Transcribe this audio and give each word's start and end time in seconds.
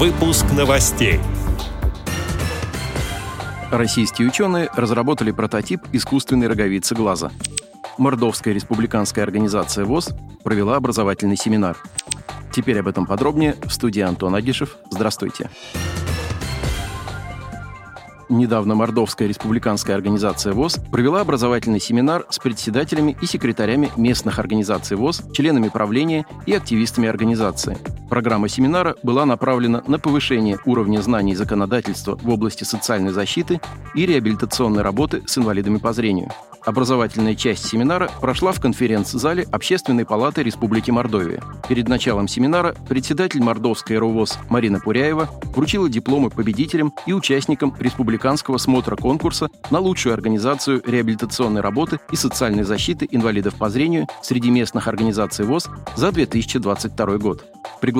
Выпуск 0.00 0.46
новостей. 0.56 1.20
Российские 3.70 4.28
ученые 4.28 4.70
разработали 4.74 5.30
прототип 5.30 5.82
искусственной 5.92 6.46
роговицы 6.46 6.94
глаза. 6.94 7.30
Мордовская 7.98 8.54
республиканская 8.54 9.22
организация 9.22 9.84
ВОЗ 9.84 10.14
провела 10.42 10.76
образовательный 10.76 11.36
семинар. 11.36 11.76
Теперь 12.50 12.80
об 12.80 12.88
этом 12.88 13.04
подробнее 13.04 13.56
в 13.62 13.70
студии 13.70 14.00
Антон 14.00 14.34
Агишев. 14.34 14.78
Здравствуйте. 14.90 15.50
Недавно 18.30 18.74
Мордовская 18.74 19.28
республиканская 19.28 19.94
организация 19.96 20.54
ВОЗ 20.54 20.78
провела 20.90 21.20
образовательный 21.20 21.78
семинар 21.78 22.24
с 22.30 22.38
председателями 22.38 23.18
и 23.20 23.26
секретарями 23.26 23.90
местных 23.98 24.38
организаций 24.38 24.96
ВОЗ, 24.96 25.24
членами 25.34 25.68
правления 25.68 26.24
и 26.46 26.54
активистами 26.54 27.06
организации. 27.06 27.76
Программа 28.10 28.48
семинара 28.48 28.96
была 29.04 29.24
направлена 29.24 29.84
на 29.86 30.00
повышение 30.00 30.58
уровня 30.66 31.00
знаний 31.00 31.36
законодательства 31.36 32.18
в 32.20 32.28
области 32.28 32.64
социальной 32.64 33.12
защиты 33.12 33.60
и 33.94 34.04
реабилитационной 34.04 34.82
работы 34.82 35.22
с 35.26 35.38
инвалидами 35.38 35.78
по 35.78 35.92
зрению. 35.92 36.30
Образовательная 36.66 37.34
часть 37.36 37.66
семинара 37.66 38.10
прошла 38.20 38.52
в 38.52 38.60
конференц-зале 38.60 39.46
Общественной 39.50 40.04
палаты 40.04 40.42
Республики 40.42 40.90
Мордовия. 40.90 41.42
Перед 41.68 41.88
началом 41.88 42.28
семинара 42.28 42.74
председатель 42.88 43.42
Мордовской 43.42 43.96
РУВОЗ 43.96 44.38
Марина 44.50 44.78
Пуряева 44.78 45.30
вручила 45.54 45.88
дипломы 45.88 46.28
победителям 46.28 46.92
и 47.06 47.14
участникам 47.14 47.74
республиканского 47.78 48.58
смотра 48.58 48.96
конкурса 48.96 49.48
на 49.70 49.78
лучшую 49.78 50.12
организацию 50.12 50.82
реабилитационной 50.84 51.62
работы 51.62 51.98
и 52.10 52.16
социальной 52.16 52.64
защиты 52.64 53.08
инвалидов 53.10 53.54
по 53.54 53.70
зрению 53.70 54.06
среди 54.20 54.50
местных 54.50 54.86
организаций 54.86 55.46
ВОЗ 55.46 55.70
за 55.96 56.12
2022 56.12 57.18
год. 57.18 57.46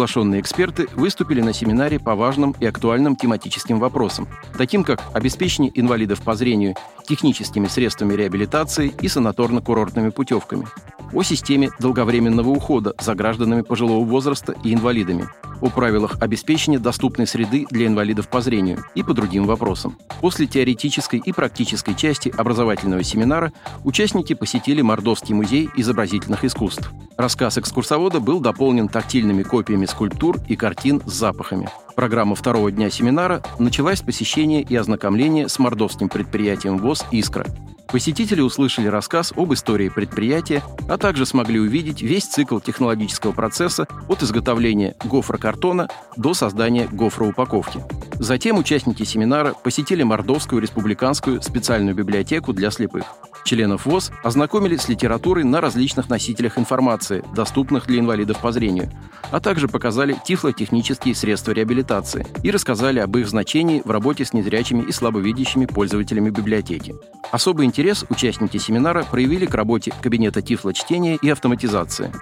Приглашенные 0.00 0.40
эксперты 0.40 0.88
выступили 0.94 1.42
на 1.42 1.52
семинаре 1.52 1.98
по 1.98 2.14
важным 2.14 2.56
и 2.58 2.64
актуальным 2.64 3.16
тематическим 3.16 3.78
вопросам, 3.78 4.28
таким 4.56 4.82
как 4.82 5.02
обеспечение 5.12 5.78
инвалидов 5.78 6.22
по 6.22 6.34
зрению 6.34 6.74
техническими 7.06 7.66
средствами 7.66 8.14
реабилитации 8.14 8.94
и 9.02 9.08
санаторно-курортными 9.08 10.10
путевками, 10.10 10.66
о 11.12 11.22
системе 11.22 11.70
долговременного 11.78 12.48
ухода 12.48 12.94
за 13.00 13.14
гражданами 13.14 13.62
пожилого 13.62 14.04
возраста 14.04 14.54
и 14.64 14.72
инвалидами, 14.72 15.28
о 15.60 15.68
правилах 15.68 16.16
обеспечения 16.20 16.78
доступной 16.78 17.26
среды 17.26 17.66
для 17.70 17.86
инвалидов 17.86 18.28
по 18.28 18.40
зрению 18.40 18.84
и 18.94 19.02
по 19.02 19.14
другим 19.14 19.44
вопросам. 19.44 19.98
После 20.20 20.46
теоретической 20.46 21.20
и 21.24 21.32
практической 21.32 21.94
части 21.94 22.32
образовательного 22.36 23.02
семинара 23.02 23.52
участники 23.84 24.34
посетили 24.34 24.82
Мордовский 24.82 25.34
музей 25.34 25.68
изобразительных 25.76 26.44
искусств. 26.44 26.90
Рассказ 27.16 27.58
экскурсовода 27.58 28.20
был 28.20 28.40
дополнен 28.40 28.88
тактильными 28.88 29.42
копиями 29.42 29.86
скульптур 29.86 30.38
и 30.48 30.56
картин 30.56 31.02
с 31.04 31.12
запахами. 31.12 31.68
Программа 31.94 32.34
второго 32.34 32.70
дня 32.72 32.88
семинара 32.88 33.42
началась 33.58 33.98
с 33.98 34.02
посещения 34.02 34.62
и 34.62 34.74
ознакомления 34.74 35.48
с 35.48 35.58
мордовским 35.58 36.08
предприятием 36.08 36.78
ВОЗ 36.78 37.04
«Искра». 37.10 37.44
Посетители 37.92 38.40
услышали 38.40 38.86
рассказ 38.86 39.32
об 39.36 39.52
истории 39.52 39.88
предприятия, 39.88 40.62
а 40.88 40.96
также 40.96 41.26
смогли 41.26 41.58
увидеть 41.58 42.02
весь 42.02 42.24
цикл 42.24 42.60
технологического 42.60 43.32
процесса 43.32 43.88
от 44.08 44.22
изготовления 44.22 44.94
гофрокартона 45.04 45.88
до 46.16 46.32
создания 46.32 46.86
гофроупаковки. 46.86 47.82
Затем 48.14 48.58
участники 48.58 49.02
семинара 49.02 49.54
посетили 49.54 50.04
Мордовскую 50.04 50.62
республиканскую 50.62 51.42
специальную 51.42 51.96
библиотеку 51.96 52.52
для 52.52 52.70
слепых. 52.70 53.06
Членов 53.44 53.86
ВОЗ 53.86 54.12
ознакомили 54.22 54.76
с 54.76 54.88
литературой 54.88 55.44
на 55.44 55.60
различных 55.60 56.08
носителях 56.08 56.58
информации, 56.58 57.24
доступных 57.34 57.86
для 57.86 58.00
инвалидов 58.00 58.38
по 58.38 58.52
зрению, 58.52 58.90
а 59.30 59.40
также 59.40 59.68
показали 59.68 60.16
тифлотехнические 60.24 61.14
средства 61.14 61.52
реабилитации 61.52 62.26
и 62.42 62.50
рассказали 62.50 62.98
об 62.98 63.16
их 63.16 63.28
значении 63.28 63.82
в 63.84 63.90
работе 63.90 64.24
с 64.24 64.32
незрячими 64.32 64.82
и 64.82 64.92
слабовидящими 64.92 65.66
пользователями 65.66 66.30
библиотеки. 66.30 66.94
Особый 67.30 67.66
интерес 67.66 68.04
участники 68.08 68.56
семинара 68.56 69.04
проявили 69.04 69.46
к 69.46 69.54
работе 69.54 69.92
кабинета 70.02 70.42
тифлочтения 70.42 71.18
и 71.20 71.28
автоматизации. 71.30 72.12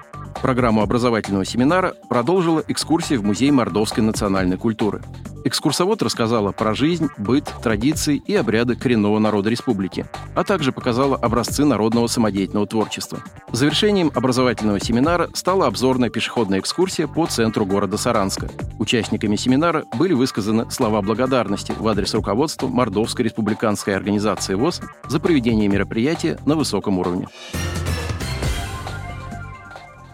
Программу 0.43 0.83
образовательного 0.83 1.45
семинара 1.45 1.95
продолжила 2.09 2.63
экскурсия 2.69 3.19
в 3.19 3.25
Музей 3.25 3.51
мордовской 3.51 4.05
национальной 4.05 4.57
культуры. 4.57 5.03
Экскурсовод 5.45 6.03
рассказала 6.03 6.53
про 6.53 6.75
жизнь, 6.75 7.09
быт, 7.17 7.53
традиции 7.63 8.23
и 8.25 8.35
обряды 8.35 8.77
коренного 8.77 9.19
народа 9.19 9.51
республики, 9.51 10.07
а 10.35 10.45
также 10.45 10.73
показала 10.73 11.17
образцы 11.17 11.65
народного 11.65 12.07
самодеятельного 12.07 12.67
творчества. 12.67 13.21
Завершением 13.51 14.13
образовательного 14.15 14.79
семинара 14.79 15.29
стала 15.33 15.67
обзорная 15.67 16.11
пешеходная 16.11 16.61
экскурсия 16.61 17.07
по 17.07 17.27
центру 17.27 17.65
города 17.67 17.97
Саранска. 17.97 18.49
Участниками 18.79 19.37
семинара 19.37 19.85
были 19.95 20.13
высказаны 20.13 20.71
слова 20.71 21.03
благодарности 21.03 21.73
в 21.77 21.87
адрес 21.89 22.15
руководства 22.15 22.69
Мордовской 22.69 23.25
республиканской 23.25 23.97
организации 23.97 24.55
ВОЗ 24.55 24.83
за 25.09 25.19
проведение 25.19 25.69
мероприятия 25.69 26.39
на 26.47 26.55
высоком 26.57 26.99
уровне. 26.99 27.27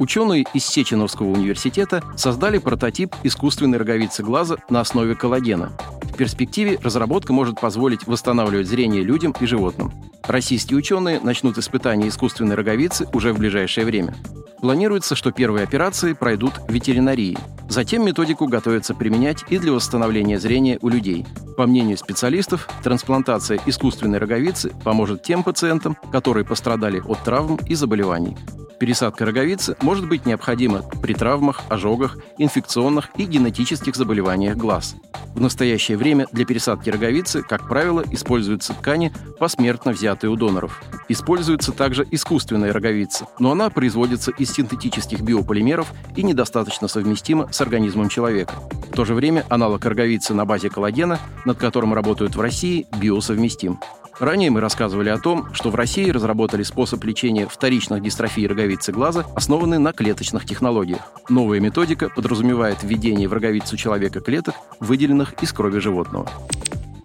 Ученые 0.04 0.44
из 0.53 0.66
Сеченовского 0.66 1.28
университета 1.28 2.03
создали 2.15 2.59
прототип 2.59 3.15
искусственной 3.22 3.78
роговицы 3.78 4.22
глаза 4.22 4.56
на 4.69 4.81
основе 4.81 5.15
коллагена. 5.15 5.72
В 6.03 6.15
перспективе 6.15 6.78
разработка 6.82 7.32
может 7.32 7.59
позволить 7.59 8.06
восстанавливать 8.06 8.66
зрение 8.66 9.03
людям 9.03 9.34
и 9.41 9.47
животным. 9.47 9.94
Российские 10.25 10.76
ученые 10.76 11.20
начнут 11.20 11.56
испытания 11.56 12.09
искусственной 12.09 12.54
роговицы 12.54 13.09
уже 13.14 13.32
в 13.32 13.38
ближайшее 13.38 13.87
время. 13.87 14.14
Планируется, 14.60 15.16
что 15.16 15.32
первые 15.32 15.64
операции 15.64 16.12
пройдут 16.12 16.53
в 16.69 16.70
ветеринарии. 16.70 17.38
Затем 17.70 18.04
методику 18.04 18.47
готовится 18.47 18.94
применять 18.94 19.43
и 19.48 19.56
для 19.56 19.72
восстановления 19.72 20.38
зрения 20.38 20.78
у 20.82 20.91
людей. 20.91 21.25
По 21.56 21.66
мнению 21.66 21.97
специалистов, 21.97 22.69
трансплантация 22.82 23.59
искусственной 23.64 24.19
роговицы 24.19 24.70
поможет 24.84 25.22
тем 25.22 25.43
пациентам, 25.43 25.97
которые 26.12 26.44
пострадали 26.44 27.00
от 27.00 27.25
травм 27.25 27.59
и 27.66 27.75
заболеваний. 27.75 28.37
Пересадка 28.84 29.24
роговицы 29.24 29.78
может 29.80 30.06
быть 30.06 30.26
необходима 30.26 30.82
при 31.00 31.14
травмах, 31.14 31.62
ожогах, 31.70 32.18
инфекционных 32.36 33.08
и 33.16 33.24
генетических 33.24 33.96
заболеваниях 33.96 34.58
глаз. 34.58 34.96
В 35.34 35.40
настоящее 35.40 35.96
время 35.96 36.26
для 36.32 36.44
пересадки 36.44 36.90
роговицы, 36.90 37.42
как 37.42 37.66
правило, 37.66 38.04
используются 38.10 38.74
ткани, 38.74 39.10
посмертно 39.38 39.92
взятые 39.92 40.30
у 40.30 40.36
доноров. 40.36 40.82
Используется 41.08 41.72
также 41.72 42.06
искусственная 42.10 42.74
роговица, 42.74 43.26
но 43.38 43.52
она 43.52 43.70
производится 43.70 44.32
из 44.32 44.52
синтетических 44.52 45.22
биополимеров 45.22 45.90
и 46.14 46.22
недостаточно 46.22 46.86
совместима 46.86 47.50
с 47.50 47.62
организмом 47.62 48.10
человека. 48.10 48.52
В 48.92 48.94
то 48.94 49.06
же 49.06 49.14
время 49.14 49.46
аналог 49.48 49.82
роговицы 49.86 50.34
на 50.34 50.44
базе 50.44 50.68
коллагена, 50.68 51.18
над 51.46 51.56
которым 51.56 51.94
работают 51.94 52.36
в 52.36 52.40
России, 52.42 52.86
биосовместим. 53.00 53.80
Ранее 54.20 54.50
мы 54.50 54.60
рассказывали 54.60 55.08
о 55.08 55.19
том, 55.19 55.52
что 55.54 55.70
в 55.70 55.75
России 55.75 56.10
разработали 56.10 56.62
способ 56.62 57.02
лечения 57.04 57.48
вторичных 57.48 58.00
дистрофий 58.00 58.47
роговицы 58.47 58.92
глаза, 58.92 59.25
основанный 59.34 59.78
на 59.78 59.92
клеточных 59.92 60.44
технологиях. 60.44 61.00
Новая 61.28 61.60
методика 61.60 62.08
подразумевает 62.08 62.82
введение 62.82 63.28
в 63.28 63.32
роговицу 63.32 63.76
человека 63.76 64.20
клеток, 64.20 64.54
выделенных 64.78 65.34
из 65.42 65.52
крови 65.52 65.80
животного. 65.80 66.28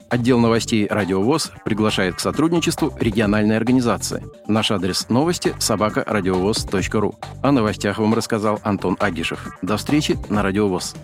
Отдел 0.09 0.39
новостей 0.39 0.87
«Радиовоз» 0.89 1.51
приглашает 1.63 2.15
к 2.15 2.19
сотрудничеству 2.19 2.91
региональной 2.99 3.57
организации. 3.57 4.23
Наш 4.47 4.71
адрес 4.71 5.07
новости– 5.09 5.53
собакарадиовоз.ру. 5.59 7.15
О 7.43 7.51
новостях 7.51 7.99
вам 7.99 8.15
рассказал 8.15 8.59
Антон 8.63 8.97
Агишев. 8.99 9.47
До 9.61 9.77
встречи 9.77 10.17
на 10.29 10.41
«Радиовоз». 10.41 10.95